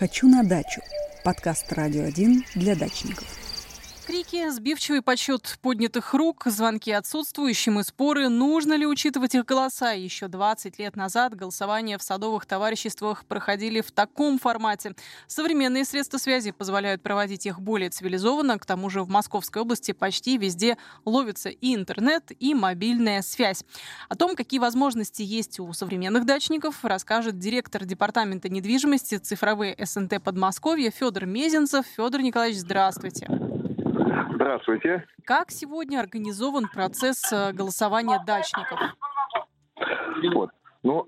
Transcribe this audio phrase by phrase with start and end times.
[0.00, 0.80] «Хочу на дачу»–
[1.24, 3.39] подкаст «Радио 1» для дачников.
[4.10, 9.92] Крики, сбивчивый подсчет поднятых рук, звонки отсутствующим и споры, нужно ли учитывать их голоса.
[9.92, 14.96] Еще 20 лет назад голосования в садовых товариществах проходили в таком формате.
[15.28, 18.58] Современные средства связи позволяют проводить их более цивилизованно.
[18.58, 23.62] К тому же в Московской области почти везде ловится и интернет, и мобильная связь.
[24.08, 30.90] О том, какие возможности есть у современных дачников, расскажет директор Департамента недвижимости цифровые СНТ Подмосковья
[30.90, 31.86] Федор Мезенцев.
[31.96, 33.49] Федор Николаевич, здравствуйте.
[34.50, 35.06] Здравствуйте.
[35.26, 38.80] Как сегодня организован процесс э, голосования дачников?
[40.34, 40.50] Вот.
[40.82, 41.06] Ну,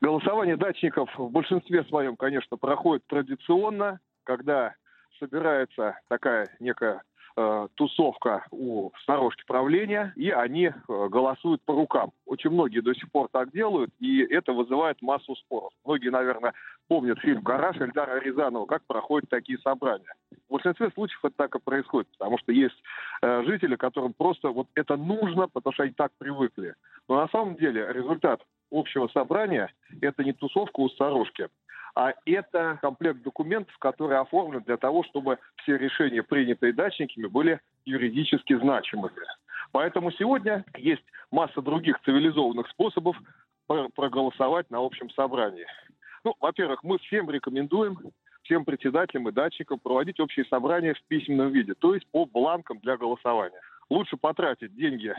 [0.00, 4.74] голосование дачников в большинстве своем, конечно, проходит традиционно, когда
[5.18, 7.02] собирается такая некая
[7.36, 10.72] э, тусовка у сторожки правления, и они э,
[11.08, 12.12] голосуют по рукам.
[12.24, 15.72] Очень многие до сих пор так делают, и это вызывает массу споров.
[15.84, 16.52] Многие, наверное,
[16.86, 20.14] помнят фильм «Гараж» Эльдара Рязанова, как проходят такие собрания.
[20.50, 22.74] В большинстве случаев это так и происходит, потому что есть
[23.22, 26.74] э, жители, которым просто вот это нужно, потому что они так привыкли.
[27.08, 28.42] Но на самом деле результат
[28.72, 31.48] общего собрания– это не тусовка у сторожки,
[31.94, 38.58] а это комплект документов, которые оформлены для того, чтобы все решения, принятые дачниками, были юридически
[38.58, 39.22] значимыми.
[39.70, 43.16] Поэтому сегодня есть масса других цивилизованных способов
[43.94, 45.66] проголосовать на общем собрании.
[46.24, 47.98] Ну, во-первых, мы всем рекомендуем
[48.42, 52.96] всем председателям и датчикам проводить общие собрания в письменном виде, то есть по бланкам для
[52.96, 53.60] голосования.
[53.88, 55.14] Лучше потратить деньги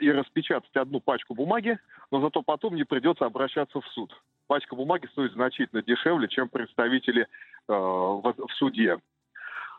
[0.00, 1.78] и распечатать одну пачку бумаги,
[2.10, 4.12] но зато потом не придется обращаться в суд.
[4.46, 7.26] Пачка бумаги стоит значительно дешевле, чем представители э,
[7.68, 8.98] в, в суде.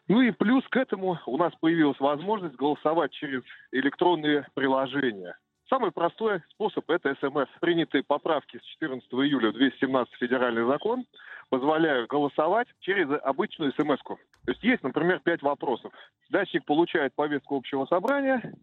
[0.08, 5.38] Ну и плюс к этому у нас появилась возможность голосовать через электронные приложения.
[5.74, 7.48] Самый простой способ– это СМС.
[7.60, 11.04] Принятые поправки с 14 июля в 217 федеральный закон
[11.50, 14.18] позволяют голосовать через обычную смс -ку.
[14.46, 15.92] То есть есть, например, пять вопросов.
[16.30, 18.54] Датчик получает повестку общего собрания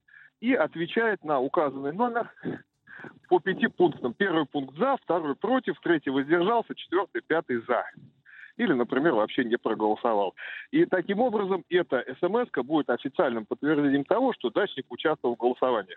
[0.40, 2.32] и отвечает на указанный номер
[3.28, 4.14] по пяти пунктам.
[4.14, 7.86] Первый пункт «за», второй «против», третий «воздержался», четвертый, пятый «за».
[8.56, 10.36] Или, например, вообще не проголосовал.
[10.70, 15.96] И таким образом эта смс будет официальным подтверждением того, что дачник участвовал в голосовании.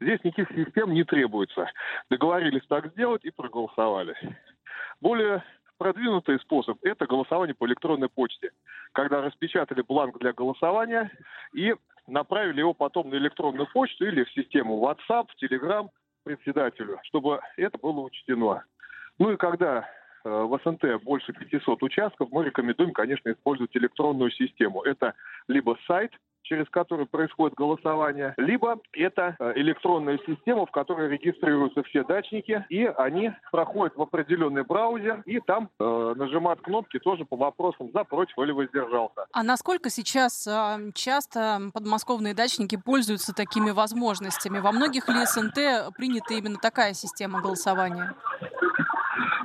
[0.00, 1.70] Здесь никаких систем не требуется.
[2.10, 4.16] Договорились так сделать и проголосовали.
[5.00, 5.42] Более
[5.78, 8.52] продвинутый способ– это голосование по электронной почте.
[8.92, 11.10] Когда распечатали бланк для голосования
[11.54, 11.74] и
[12.06, 15.88] направили его потом на электронную почту или в систему WhatsApp, Telegram
[16.24, 18.64] председателю, чтобы это было учтено.
[19.18, 19.88] Ну и когда
[20.24, 24.82] э, в СНТ больше 500 участков, мы рекомендуем, конечно, использовать электронную систему.
[24.82, 25.14] Это
[25.48, 26.12] либо сайт
[26.42, 32.84] через который происходит голосование, либо это э, электронная система, в которой регистрируются все дачники, и
[32.84, 38.38] они проходят в определенный браузер, и там э, нажимают кнопки тоже по вопросам за, против
[38.38, 39.26] или воздержался.
[39.32, 44.58] А насколько сейчас э, часто подмосковные дачники пользуются такими возможностями?
[44.58, 48.14] Во многих ли СНТ принята именно такая система голосования?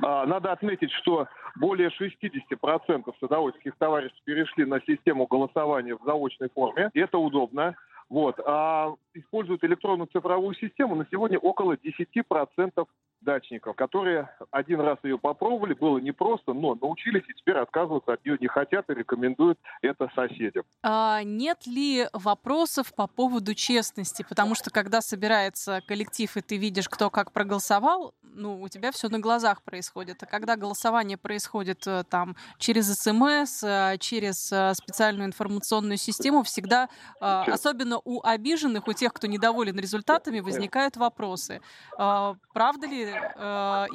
[0.02, 6.90] А, надо отметить, что более 60% садоводских товариществ перешли на систему голосования в заочной форме.
[6.94, 7.76] Это удобно.
[8.08, 8.40] Вот.
[8.46, 12.86] А используют электронную цифровую систему на сегодня около 10%
[13.20, 18.38] дачников, которые один раз ее попробовали, было непросто, но научились и теперь отказываться от нее
[18.40, 20.64] не хотят и рекомендуют это соседям.
[20.82, 24.24] А нет ли вопросов по поводу честности?
[24.26, 29.08] Потому что когда собирается коллектив, и ты видишь, кто как проголосовал, ну, у тебя все
[29.08, 30.22] на глазах происходит.
[30.22, 36.88] А когда голосование происходит э, там через СМС, э, через э, специальную информационную систему, всегда,
[37.20, 41.60] особенно у обиженных, у тех, кто недоволен результатами, возникают вопросы.
[41.96, 43.02] Правда ли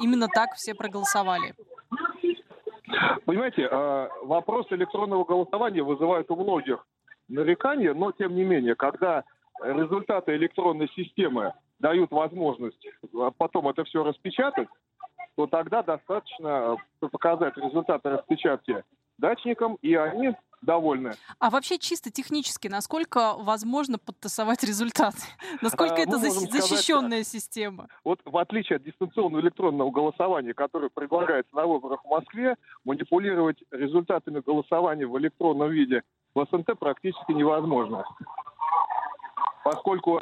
[0.00, 1.54] именно так все проголосовали?
[3.24, 3.68] Понимаете,
[4.22, 6.86] вопрос электронного голосования вызывает у многих
[7.28, 9.24] нарекания, но тем не менее, когда
[9.62, 14.68] результаты электронной системы дают возможность а потом это все распечатать,
[15.36, 18.82] то тогда достаточно э, показать результаты распечатки
[19.18, 21.12] дачникам, и они довольны.
[21.38, 25.18] А вообще чисто технически, насколько возможно подтасовать результаты?
[25.60, 27.88] Насколько а, это защищенная сказать, система?
[28.02, 34.40] Вот в отличие от дистанционного электронного голосования, которое предлагается на выборах в Москве, манипулировать результатами
[34.40, 36.02] голосования в электронном виде
[36.34, 38.04] в СНТ практически невозможно.
[39.64, 40.20] Поскольку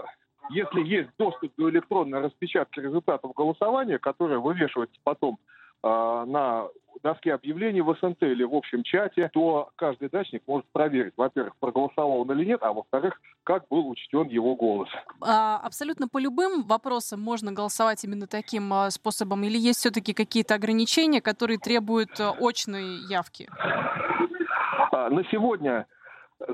[0.53, 5.39] если есть доступ до электронной распечатки результатов голосования, которая вывешивается потом
[5.83, 6.69] на
[7.03, 12.21] доске объявлений в СНТ или в общем чате, то каждый дачник может проверить, во-первых, проголосовал
[12.21, 14.89] он или нет, а во-вторых, как был учтен его голос.
[15.21, 19.43] А, абсолютно по любым вопросам можно голосовать именно таким а, способом?
[19.45, 23.49] Или есть все-таки какие-то ограничения, которые требуют а, очной явки?
[24.93, 25.87] А, на сегодня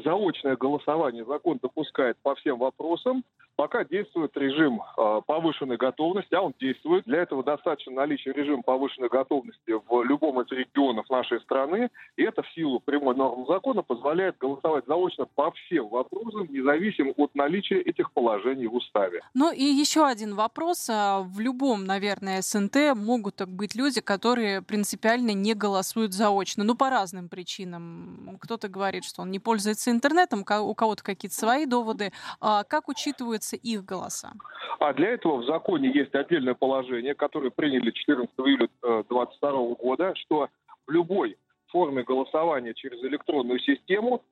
[0.04, 3.24] заочное голосование закон допускает по всем вопросам.
[3.58, 7.04] Пока действует режим э, повышенной готовности, а он действует.
[7.06, 11.90] Для этого достаточно наличия режима повышенной готовности в любом из регионов нашей страны.
[12.16, 17.34] И это в силу прямой нормы закона позволяет голосовать заочно по всем вопросам, независимо от
[17.34, 19.22] наличия этих положений в уставе.
[19.34, 20.88] Ну и еще один вопрос.
[20.88, 26.62] А, в любом, наверное, СНТ могут быть люди, которые принципиально не голосуют заочно.
[26.62, 28.38] Ну, по разным причинам.
[28.40, 32.12] Кто-то говорит, что он не пользуется интернетом, у кого-то какие-то свои доводы.
[32.40, 34.32] А как учитываются учитываются их голоса?
[34.78, 40.14] А для этого в законе есть отдельное положение, которое приняли 14 июля 2022 э, года,
[40.14, 40.48] что
[40.86, 41.36] в любой
[41.68, 44.22] форме голосования через электронную систему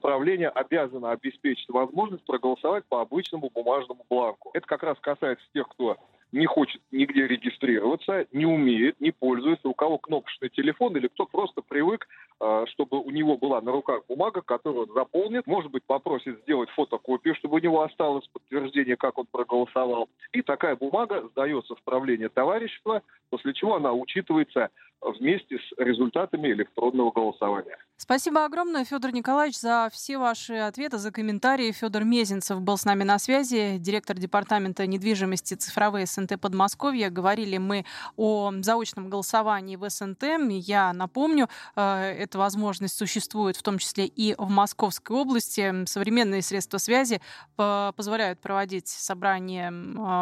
[0.00, 4.50] правление обязано обеспечить возможность проголосовать по обычному бумажному бланку.
[4.52, 5.96] Это как раз касается тех, кто
[6.32, 11.62] не хочет нигде регистрироваться, не умеет, не пользуется, у кого кнопочный телефон или кто просто
[11.62, 12.06] привык,
[12.40, 16.70] э, чтобы у него была на руках бумага, которую он заполнит, может быть, попросит сделать
[16.70, 20.08] фотокопию, чтобы у него осталось подтверждение, как он проголосовал.
[20.32, 24.70] И такая бумага сдается в правление товарищества, после чего она учитывается
[25.02, 27.76] вместе с результатами электронного голосования.
[27.96, 31.72] Спасибо огромное, Федор Николаевич, за все ваши ответы, за комментарии.
[31.72, 37.10] Федор Мезенцев был с нами на связи, директор департамента недвижимости цифровые СНТ Подмосковья.
[37.10, 37.84] Говорили мы
[38.16, 40.24] о заочном голосовании в СНТ.
[40.48, 45.84] Я напомню, э, эта возможность существует в том числе и в Московской области.
[45.86, 47.20] Современные средства связи
[47.56, 49.70] позволяют проводить собрания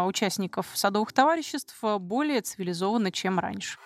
[0.07, 3.79] участников садовых товариществ более цивилизованно, чем раньше.